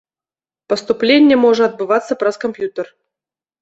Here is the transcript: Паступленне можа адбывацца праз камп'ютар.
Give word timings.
Паступленне 0.73 1.35
можа 1.45 1.63
адбывацца 1.69 2.13
праз 2.25 2.35
камп'ютар. 2.49 2.87